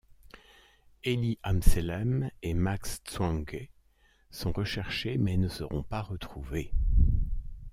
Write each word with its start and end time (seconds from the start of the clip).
Elie 1.05 1.37
Amselem 1.43 2.31
et 2.41 2.55
Max 2.55 3.03
Tzwangue 3.05 3.69
sont 4.31 4.51
recherchés 4.51 5.19
mais 5.19 5.37
ne 5.37 5.47
seront 5.47 5.83
pas 5.83 6.01
retrouvés. 6.01 6.73